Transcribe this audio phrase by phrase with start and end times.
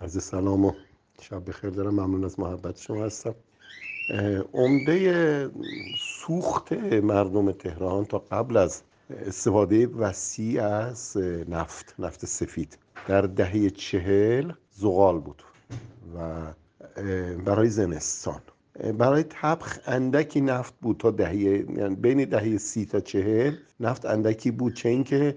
[0.00, 0.72] عرض سلام و
[1.20, 1.94] شب بخیر دارم.
[1.94, 3.34] ممنون از محبت شما هستم.
[4.52, 5.50] عمده
[5.98, 11.16] سوخت مردم تهران تا قبل از استفاده وسیع از
[11.48, 12.78] نفت نفت سفید
[13.08, 15.42] در دهه چهل زغال بود
[16.16, 16.42] و
[17.44, 18.40] برای زمستان.
[18.98, 24.50] برای تبخ اندکی نفت بود تا دهه یعنی بین دهه سی تا چهل نفت اندکی
[24.50, 25.36] بود چه اینکه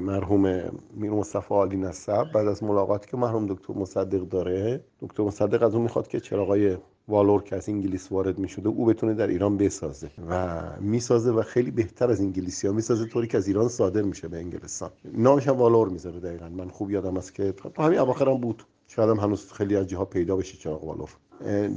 [0.00, 0.62] مرحوم
[0.94, 5.74] میر مصطفی عالی نصب بعد از ملاقاتی که مرحوم دکتر مصدق داره دکتر مصدق از
[5.74, 6.76] اون می‌خواد که چراغای
[7.08, 10.10] والور که از انگلیس وارد می‌شده او بتونه در ایران بسازه.
[10.30, 14.28] و می‌سازه و خیلی بهتر از انگلیسی ها می‌سازه طوری که از ایران صادر میشه
[14.28, 14.90] به انگلستان.
[15.14, 16.48] نامش هم والور می‌ذاره دقیقا.
[16.48, 18.62] من خوب یادم است که تو همین اواخر هم بود.
[18.86, 21.10] شاید هم هنوز خیلی از جاها پیدا بشه چراغ والور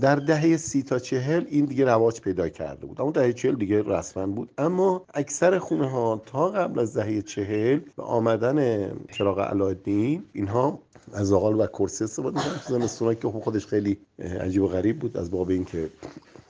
[0.01, 3.01] در دهه سی تا چهل این دیگه رواج پیدا کرده بود.
[3.01, 4.49] اما دهه چهل دیگه رسما بود.
[4.57, 10.79] اما اکثر خونه ها تا قبل از دهه چهل به آمدن چراغ علایالدین اینها
[11.13, 12.87] از زغال و کرسی استفاده می‌کردن.
[12.87, 15.89] تو که خودش خیلی عجیب و غریب بود از باب اینکه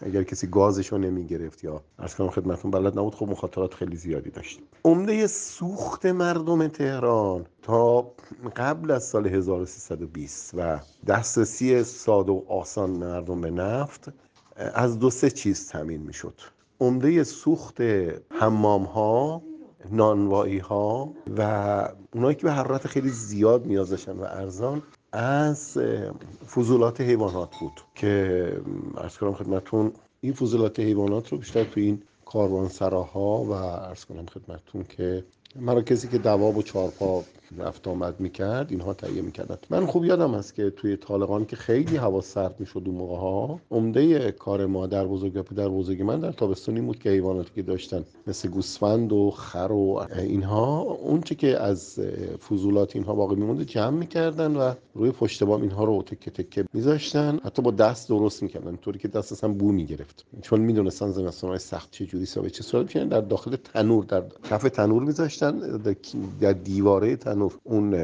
[0.01, 3.95] اگر کسی گازش رو نمی گرفت یا ارز کنم خدمتون بلد نبود خب مخاطرات خیلی
[3.95, 8.11] زیادی داشت عمده سوخت مردم تهران تا
[8.55, 14.09] قبل از سال 1320 و دسترسی ساده و آسان مردم به نفت
[14.55, 16.33] از دو سه چیز تامین می‌شد.
[16.79, 17.81] عمده سوخت
[18.39, 19.41] حمام ها
[19.91, 21.41] نانوایی ها و
[22.13, 25.77] اونایی که به حرارت خیلی زیاد نیاز داشتن و ارزان از
[26.55, 28.53] فضولات حیوانات بود که
[28.97, 34.83] ارز کنم خدمتون این فضولات حیوانات رو بیشتر تو این کاروانسراها و ارز کنم خدمتون
[34.83, 37.23] که مراکزی که دواب و چارپا
[37.57, 41.97] رفت آمد می‌کرد اینها تهیه می‌کردن من خوب یادم هست که توی طالقان که خیلی
[41.97, 46.31] هوا سرد می‌شد اون موقع ها عمده کار ما در بزرگ در بزرگی من در
[46.31, 51.59] تابستونی بود که حیواناتی که داشتن مثل گوسفند و خر و اینها اون چه که
[51.59, 51.99] از
[52.49, 57.39] فضولات اینها باقی میمونده جمع می‌کردن و روی پشت بام اینها رو تکه تکه میذاشتن.
[57.43, 58.75] حتی با دست درست می‌کردن.
[58.75, 60.25] طوری که دست اصلا بو می‌گرفت.
[60.41, 65.03] چون می‌دونستن زمستان سخت چه جوری به چه صورت در داخل تنور در کف تنور
[65.03, 65.38] میذاشتن.
[66.41, 67.95] در دیواره تنور اون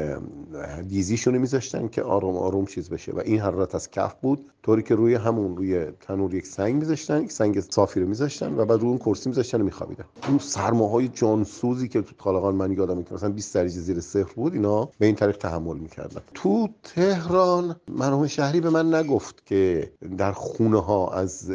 [0.88, 3.12] دیزیشون رو میذاشتن که آروم آروم چیز بشه.
[3.12, 4.50] و این حرارت از کف بود.
[4.62, 8.64] طوری که روی همون روی تنور یک سنگ میذاشتن یک سنگ صافی رو میذاشتن و
[8.64, 10.04] بعد روی اون کرسی میذاشتن و میخوابیدن.
[10.28, 14.54] اون سرماهای جانسوزی که تو طالقان من یادم که مثلا 20 درجه زیر صفر بود
[14.54, 16.20] اینا به این طریق تحمل می‌کردن.
[16.34, 21.50] تو تهران مرحوم شهری به من نگفت که در خونه ها از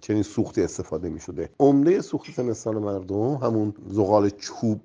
[0.00, 1.48] چنین سوختی استفاده می‌شده.
[1.60, 4.80] عمده سوخت زمستان مردم همون زغال چوب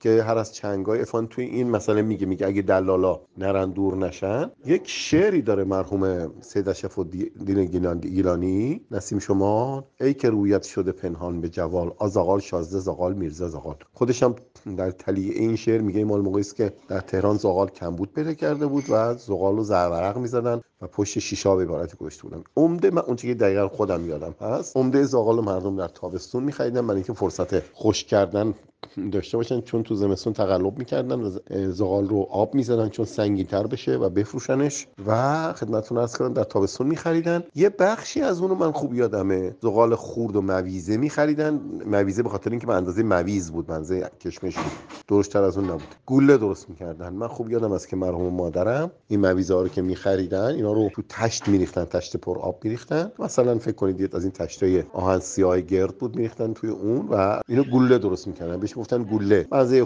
[0.00, 4.50] که هر از چنگای افان توی این مسئله میگه میگه اگه دلالا نرن دور نشن
[4.66, 7.64] یک شعری داره مرحوم سید اشرف الدین
[8.00, 13.76] گیلانی نسیم شما ای که رویت شده پنهان به جوال آزاغال شازده زغال میرزا زغال.
[13.92, 14.34] خودش هم
[14.76, 18.66] در تلیه این شعر میگه مال موقعی است که در تهران زغال کمبود پیدا کرده
[18.66, 22.44] بود و زغال رو زرورق می‌زدن و پشت شیشا به عبارت گذاشته بودن.
[22.56, 26.96] عمده من اون که دقیقا خودم یادم هست عمده زغال مردم در تابستون میخریدن برای
[26.96, 28.54] اینکه فرصت خوش کردن
[29.12, 29.53] داشته باشن.
[29.60, 31.30] چون تو زمستون تقلب می‌کردن و
[31.70, 36.44] زغال رو آب می‌زدن چون سنگین تر بشه و بفروشنش و خدمتتون ارز کردم در
[36.44, 37.42] تابستون میخریدن.
[37.54, 39.56] یه بخشی از اونو من خوب یادمه.
[39.62, 41.60] زغال خورد و مویزه میخریدن.
[41.86, 44.56] مویزه به خاطر اینکه به اندازه مویز بود منزه کشمش
[45.08, 45.94] بود تر از اون نبود.
[46.06, 47.12] گوله درست می‌کردن.
[47.12, 50.90] من خوب یادم است که مرحوم مادرم این مویزه ها رو که میخریدن اینا رو
[50.94, 53.12] تو تشت میریختن تشت پر آب میریختن.
[53.18, 57.64] مثلا فکر کنید از این تشتای آهن سیاه گرد بود میریختن توی اون و اینو
[57.64, 58.60] گوله درست می‌کردن.
[58.60, 59.43] بهش گفتن گوله.
[59.50, 59.80] بعضی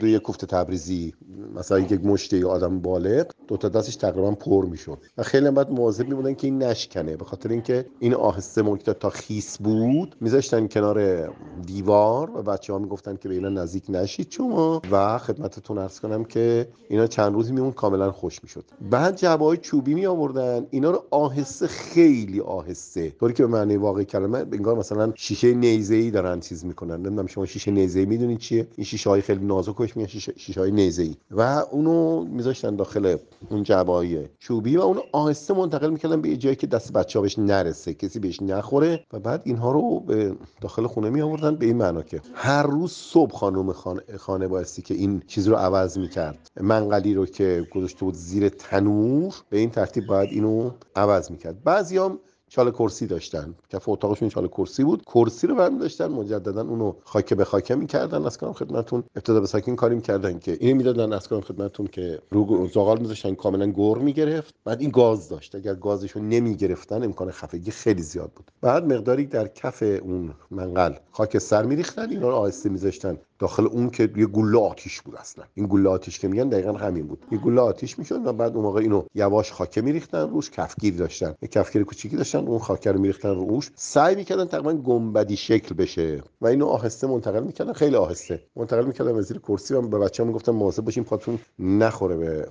[0.00, 1.14] دو یک کوفته تبریزی
[1.54, 4.98] مثلا یک مشته آدم بالغ دو تا دستش تقریبا پر می‌شد.
[5.18, 9.10] و خیلی بعد مواظب میبودن که این نشکنه به خاطر اینکه این آهسته ممکن تا
[9.10, 10.16] خیس بود.
[10.20, 11.28] میذاشتن کنار
[11.66, 14.82] دیوار و بچه ها می‌گفتن که به اینا نزدیک نشید شما.
[14.90, 18.64] و خدمتتون ارز کنم که اینا چند روزی میمون کاملا خوش می‌شد.
[18.90, 23.10] بعد جعبه های چوبی می آوردن اینا رو آهسته خیلی آهسته.
[23.10, 26.96] طوری که به معنی واقعی کلمه انگار مثلا شیشه نیزه ای دارن چیز می‌کنن.
[26.96, 31.02] نمی‌دونم شما شیشه نیزه می‌دونید چیه؟ این شیشه های خیلی نازکش میگن شیشه, های نیزه
[31.02, 31.40] ای و
[31.70, 33.16] اونو میذاشتن داخل
[33.50, 37.38] اون جعبه چوبی و اونو آهسته منتقل می‌کردن به جایی که دست بچه ها بهش
[37.38, 41.76] نرسه کسی بهش نخوره و بعد اینها رو به داخل خونه می آوردن به این
[41.76, 46.50] معنا که هر روز صبح خانم خانه, خانه بایستی که این چیز رو عوض می‌کرد.
[46.60, 51.64] منقلی رو که گذاشته بود زیر تنور به این ترتیب باید اینو عوض می‌کرد.
[51.64, 52.18] بعضیام
[52.50, 53.54] چاله کرسی داشتن.
[53.70, 55.02] کف اتاقشون چاله کرسی بود.
[55.02, 59.04] کرسی رو برمی داشتن مجددا اونو خاکه به خاکه می‌کردن از کنم خدمتون.
[59.16, 63.34] ابتدا به ساکین کاری می‌کردن که اینو می‌دادن از کنم خدمتون که رو زغال میذاشتن
[63.34, 64.54] کاملا گر می‌گرفت.
[64.64, 65.54] بعد این گاز داشت.
[65.54, 68.50] اگر گازشو نمی‌گرفتن امکان خفگی خیلی زیاد بود.
[68.60, 73.18] بعد مقداری در کف اون منقل خاک سر میریختن اینا رو آهسته میذاشتن.
[73.38, 75.44] داخل اون که یه گوله آتیش بود اصلا.
[75.54, 77.24] این گوله آتیش که میگن دقیقا همین بود.
[77.32, 81.34] یه گوله آتیش می‌شد و بعد اون موقع اینو یواش خاکه میریختن روش کفگیر داشتن.
[81.42, 82.33] یه کفگیر کوچیکی داشتن.
[82.38, 83.70] اون خاکه رو میریختن روش.
[83.74, 86.22] سعی می‌کردن تقریبا گنبدی شکل بشه.
[86.40, 87.72] و اینو آهسته منتقل می‌کردن.
[87.72, 88.40] خیلی آهسته.
[88.56, 92.48] منتقل می‌کردن از زیر کرسی و به بچه‌ها می‌گفتن مواظب باشین پاتون نخوره به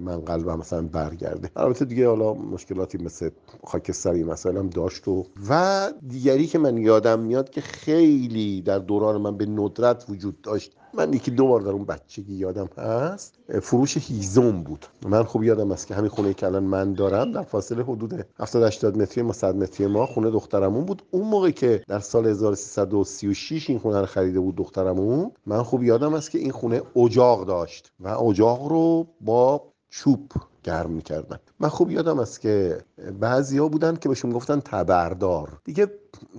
[0.00, 1.50] من قلبم مثلا برگرده.
[1.56, 3.30] البته دیگه حالا مشکلاتی مثل
[3.64, 9.36] خاکستری مثلا داشت و و دیگری که من یادم میاد که خیلی در دوران من
[9.36, 13.34] به ندرت وجود داشت من یکی دو بار در اون بچگی یادم هست.
[13.62, 14.86] فروش هیزم بود.
[15.06, 18.62] من خوب یادم است که همین خونه که الان من دارم در فاصله حدود 70
[18.62, 21.02] 80 متری ما 100 متری ما خونه دخترمون بود.
[21.10, 26.14] اون موقع که در سال 1336 این خونه رو خریده بود دخترمون من خوب یادم
[26.14, 30.32] است که این خونه اجاق داشت و اجاق رو با چوب
[30.62, 31.38] گرم می‌کردن.
[31.60, 32.78] من خوب یادم است که
[33.20, 35.58] بعضی ها بودن که بهشون گفتن تبردار.
[35.64, 35.90] دیگه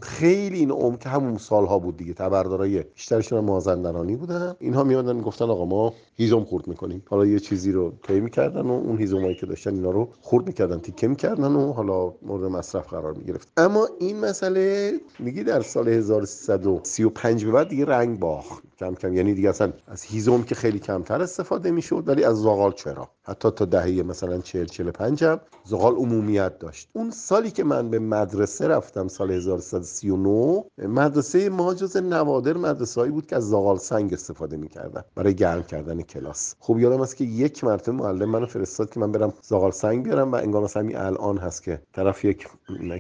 [0.01, 4.55] خیلی این که همون سالها بود دیگه تبردارای بیشترشون مازندرانی بودن.
[4.59, 7.04] اینها میادن گفتن آقا ما هیزم خورد می‌کنیم.
[7.10, 10.80] حالا یه چیزی رو طی می‌کردن و اون هیزمایی که داشتن اینا رو خورد می‌کردن
[10.80, 13.51] تیکه می‌کردن و حالا مورد مصرف قرار می‌گرفت.
[13.57, 18.63] اما این مسئله میگی در سال 1335 به بعد دیگه رنگ باخت.
[18.80, 22.71] کم کم یعنی دیگه اصلا از هیزم که خیلی کمتر استفاده می‌شد ولی از زغال
[22.71, 26.89] چرا؟ حتی تا دهه مثلا 40 45 هم زغال عمومیت داشت.
[26.94, 33.12] اون سالی که من به مدرسه رفتم سال 1339 مدرسه ما جز نوادر مدرسه هایی
[33.12, 36.56] بود که از زغال سنگ استفاده می‌کردن برای گرم کردن کلاس.
[36.59, 40.31] خوب یادم است که یک مرتبه معلم منو فرستاد که من برم زغال سنگ بیارم
[40.31, 42.47] و انگار مثلا الان هست که طرف یک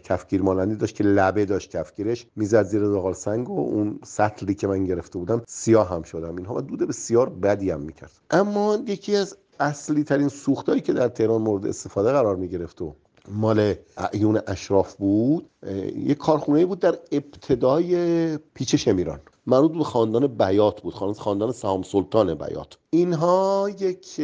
[0.03, 4.67] کفگیر مانندی داشت که لبه داشت کفگیرش می‌زد زیر زغال سنگ و اون سطلی که
[4.67, 6.35] من گرفته بودم سیاه هم شدم.
[6.35, 8.11] اینها و دود بسیار بدی هم می‌کرد.
[8.31, 12.95] اما یکی از اصلی ترین سوختایی که در تهران مورد استفاده قرار می گرفت و
[13.31, 15.49] مال اعیون اشراف بود
[15.95, 20.93] یک کارخونه بود در ابتدای پیچ شمیران مربوط به خاندان بیات بود.
[20.93, 22.77] خاندان سهام سلطان بیات.
[22.91, 24.21] اینها یک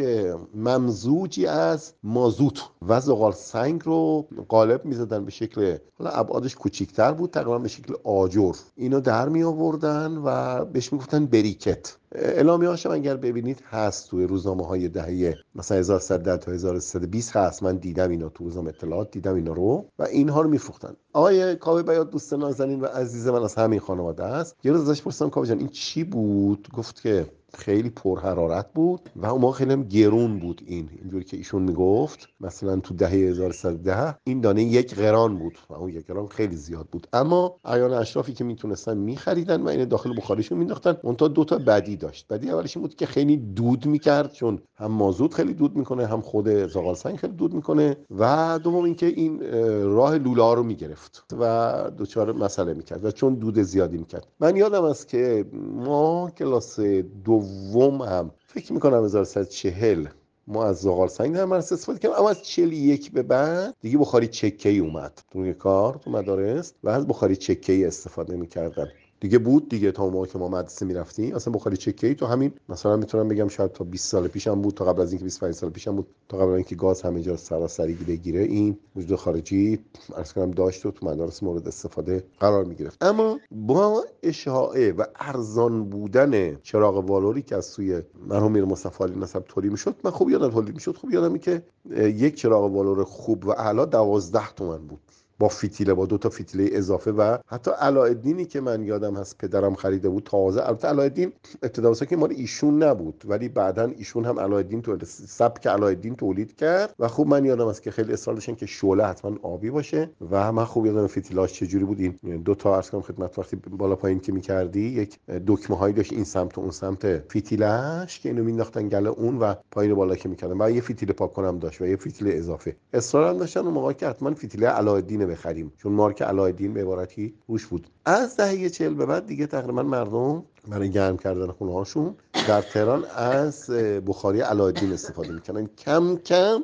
[0.54, 7.30] ممزوجی از مازوت و زغال سنگ رو قالب می‌زدن به شکل حالا ابعادش کوچیکتر بود
[7.30, 8.52] تقریبا به شکل آجر.
[8.76, 11.96] اینو در می آوردن و بهش می‌گفتن بریکت.
[12.12, 17.62] اعلامی هاشم اگر ببینید هست توی روزنامه های دهه مثلا 1110 تا 1120 هست.
[17.62, 20.96] من دیدم اینا تو روزنامه اطلاعات دیدم اینا رو و اینها رو میفروختن.
[21.12, 24.56] آقای کاوه بیات دوست نازنین و عزیز من از همین خانواده است.
[24.64, 29.26] یه روز ازش پرسیدم کاوه جان این چی بود؟ گفت که خیلی پرحرارت بود و
[29.26, 32.28] اون موقع خیلی هم گرون بود این اینجوری که ایشون می‌گفت.
[32.40, 36.86] مثلا تو دهه 1110 این دانه یک قران بود و اون یک قران خیلی زیاد
[36.92, 37.06] بود.
[37.12, 41.58] اما ایان اشرافی که می‌تونستن میخریدن و این داخل بخاریشون مینداختن اون تا دو تا
[41.58, 42.28] بدی داشت.
[42.28, 46.20] بدی اولش این بود که خیلی دود می‌کرد چون هم مازوت خیلی دود می‌کنه هم
[46.20, 49.40] خود زغال سنگ خیلی دود می‌کنه و دوم اینکه این
[49.82, 54.26] راه لوله رو می‌گرفت و دوچار مسئله می‌کرد و چون دود زیادی می‌کرد.
[54.40, 55.44] من یادم است که
[55.74, 56.80] ما کلاس
[57.24, 60.06] دو دوم هم فکر می‌کنم 1140
[60.46, 62.18] ما از زغال سنگ در مدرسه استفاده کردیم.
[62.18, 65.22] اما از 41 به بعد دیگه بخاری چکه ای اومد.
[65.32, 66.72] تو کار تو مدارس.
[66.82, 68.88] و از بخاری چکه ای استفاده می‌کردن.
[69.26, 71.34] دیگه بود دیگه تا موقع که ما مدرسه می‌رفتیم.
[71.34, 74.84] اصلا بخاری چکی تو همین مثلا می‌تونم بگم شاید تا 20 سال پیشم بود تا
[74.84, 78.40] قبل از اینکه 25 سال پیشم بود تا قبل اینکه گاز همه جا سراسری بگیره
[78.40, 79.78] این وجود خارجی
[80.16, 83.04] عرض کنم داشت و تو مدارس مورد استفاده قرار می‌گرفت.
[83.04, 89.20] اما با اشاعه و ارزان بودن چراغ والوری که از سوی مرحوم میر مصطفی علی
[89.20, 91.62] نسب تولید می‌شد من خوب یادم تولید می‌شد خوب یادم که
[91.96, 95.00] یک چراغ والور خوب و اعلا 12 تومن بود.
[95.38, 99.74] با فیتیله با دو تا فیتیله اضافه و حتی علاءالدینی که من یادم هست پدرم
[99.74, 100.66] خریده بود تازه.
[100.68, 106.16] البته علاءالدین ابتدا که مال ایشون نبود ولی بعدا ایشون هم علاءالدین تو سبک علاءالدین
[106.16, 109.70] تولید کرد و خوب من یادم است که خیلی اصرار داشتن که شعله حتما آبی
[109.70, 112.00] باشه و من خوب یادم فیتیلاش چجوری بود.
[112.00, 112.14] این
[112.44, 116.24] دو تا عرض کنم خدمت وقتی بالا پایین که می‌کردی یک دکمه هایی داشت این
[116.24, 120.62] سمت و اون سمت فیتیلش که اینو مینداختن گله اون و پایین بالا که می‌کردن.
[120.62, 122.76] و یه فیتیل پاک کنم داشت و یه فیتیل اضافه.
[122.92, 125.72] اصرار داشتن اون موقع که حتما فیتیله علاءالدین بخریم.
[125.76, 127.86] چون مارک علاءالدین به عبارتی روش بود.
[128.04, 132.14] از دهه چهل به بعد دیگه تقریبا مردم برای گرم کردن خونه هاشون
[132.48, 133.70] در تهران از
[134.06, 136.62] بخاری علایالدین استفاده می‌کنن کم کم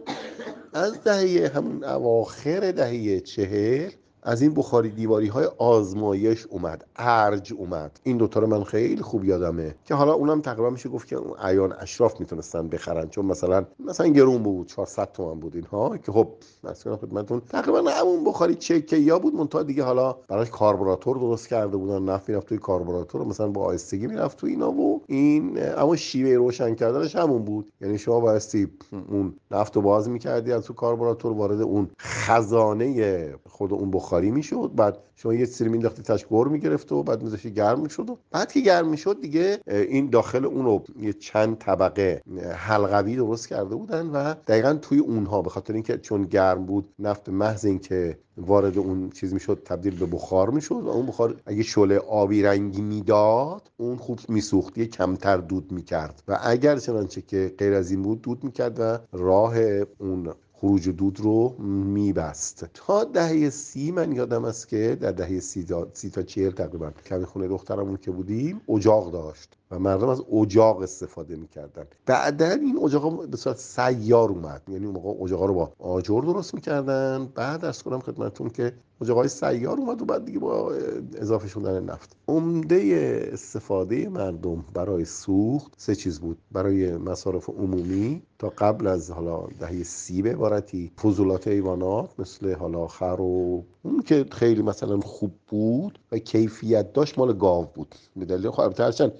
[0.72, 3.90] از دهه همون اواخر دهه چهل
[4.22, 8.00] از این بخاری دیواری های آزمایش اومد ارج اومد.
[8.02, 11.72] این دوتا رو من خیلی خوب یادمه که حالا اونم تقریبا میشه گفت که ایان
[11.80, 16.28] اشراف می‌تونستن بخرن چون مثلا مثلا گرون بود 400 تومن بود اینها که خب
[16.64, 17.40] مثلا خدمتتون.
[17.40, 22.28] تقریبا همون بخاری چکه یا بود منتها دیگه حالا براش کاربراتور درست کرده بودن نفت
[22.28, 27.16] می‌رفت توی کاربراتور مثلا با آیستگی می‌رفت تو اینا و این اما شیوه روشن کردنش
[27.16, 27.72] همون بود.
[27.80, 28.68] یعنی شما بایستی
[29.08, 34.30] اون نفت رو باز می‌کردی از تو کاربراتور وارد اون خزانه خود اون بخاری بخاری
[34.30, 34.70] می‌شد.
[34.76, 38.52] بعد شما یه سری مینداختی تاش بر می‌گرفت و بعد میذاشتی گرم می‌شد و بعد
[38.52, 42.22] که گرم می‌شد دیگه این داخل اون یه چند طبقه
[42.54, 47.28] حلقوی درست کرده بودن و دقیقا توی اونها به خاطر اینکه چون گرم بود نفت
[47.28, 51.98] محض اینکه وارد اون چیز می‌شد تبدیل به بخار می‌شد و اون بخار اگه شعله
[51.98, 56.22] آبی رنگی می‌داد اون خوب میسوختی کمتر دود می‌کرد.
[56.28, 59.58] و اگر چنانچه که غیر از این بود دود می‌کرد و راه
[59.98, 62.66] اون خروج دود رو میبست.
[62.74, 66.90] تا دهه سی من یادم است که در دهه سی تا, سی تا چهل تقریبا
[66.90, 69.56] کمی خونه دخترمون که بودیم اجاق داشت.
[69.72, 71.84] و مردم از اجاق استفاده می‌کردن.
[72.06, 74.62] بعدا این اجاق به صورت سیار اومد.
[74.68, 77.28] یعنی اون موقع اجاق رو با آجر درست می‌کردن.
[77.34, 78.72] بعد از کنم خدمتتون که
[79.08, 80.72] های سیار اومد و بعد دیگه با
[81.14, 82.16] اضافه شدن نفت.
[82.28, 86.38] عمده استفاده مردم برای سوخت سه چیز بود.
[86.52, 92.86] برای مصارف عمومی تا قبل از حالا دهه سی به عبارتی فضولات ایوانات مثل حالا
[92.86, 97.94] خر و اون که خیلی مثلا خوب بود و کیفیت داشت مال گاو بود.
[98.16, 99.12] به دلیل خب هرچند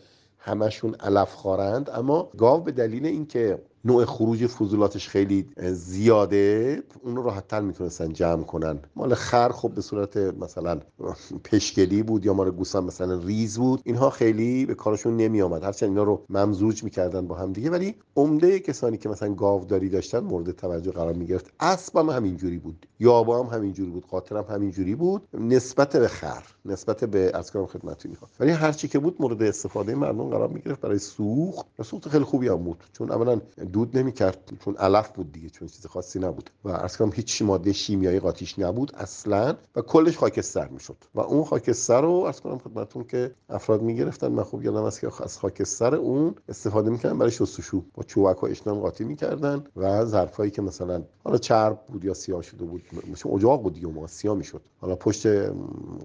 [0.45, 7.23] همشون علف خارند اما گاو به دلیل اینکه نوع خروج فضولاتش خیلی زیاده اون رو
[7.23, 8.79] راحت تر می‌تونستن جمع کنن.
[8.97, 10.81] مال خر خب به صورت مثلا
[11.45, 13.81] پشگلی بود یا مال گوسم مثلا ریز بود.
[13.85, 17.71] اینها خیلی به کارشون نمی آمد هرچند اینا رو ممزوج می‌کردن با هم دیگه.
[17.71, 21.53] ولی عمده کسانی که مثلا گاوداری داشتن مورد توجه قرار می‌گرفت.
[21.61, 22.87] اسب هم همینجوری بود.
[23.01, 24.07] یابا هم همینجوری بود.
[24.07, 25.23] قاطر هم همینجوری بود.
[25.35, 29.95] نسبت به خر نسبت به کارم خدمتی می‌خواد ولی هر چی که بود مورد استفاده
[29.95, 30.81] مردم قرار می‌گرفت.
[30.81, 31.67] برای سوخت.
[31.79, 32.85] و سوخت خیلی خوبی هم بود.
[32.93, 33.41] چون اولا
[33.73, 36.51] دود نمی‌کرد چون علف بود دیگه چون چیز خاصی نبود.
[36.65, 39.55] و از کنم هیچ ماده شیمیایی قاطیش نبود اصلا.
[39.77, 40.97] و کلش خاکستر می‌شد.
[41.15, 45.09] و اون خاکستر رو از کنم خدمتتون که افراد می‌گرفتن من خوب یادم است که
[45.21, 50.51] از خاکستر اون استفاده می‌کردن برای شستشو با چوبک و اشنام قاطی می‌کردن و ظرفایی
[50.51, 54.37] که مثلا حالا چرب بود یا سیاه شده بود مثل اجاق بود دیگه ما سیاه
[54.37, 54.61] می‌شد.
[54.81, 55.27] حالا پشت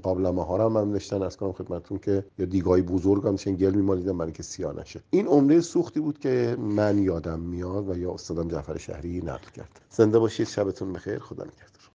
[0.04, 4.18] قابلمه ها رو هم نوشتن از کنم خدمتتون که یا دیگای بزرگ هم گل میمالیدن
[4.18, 5.02] برای که سیاه نشه.
[5.10, 9.82] این عمره سوختی بود که من یادم میاد و یا استادم جعفر شهری نقل کرد.
[9.90, 11.20] زنده باشید شبتون بخیر.
[11.20, 11.77] خدا نگهدار.